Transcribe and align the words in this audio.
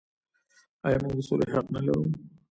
آیا 0.85 0.97
موږ 1.03 1.13
د 1.17 1.19
سولې 1.27 1.45
حق 1.53 1.65
نلرو؟ 1.73 2.01